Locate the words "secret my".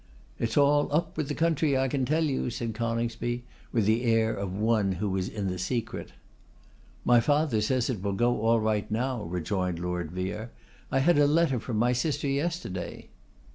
5.59-7.19